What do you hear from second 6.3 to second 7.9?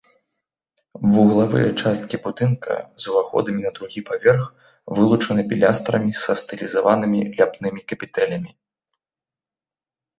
стылізаванымі ляпнымі